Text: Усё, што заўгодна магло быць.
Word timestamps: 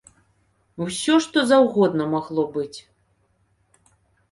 Усё, 0.85 1.17
што 1.25 1.43
заўгодна 1.51 2.09
магло 2.15 2.47
быць. 2.57 2.79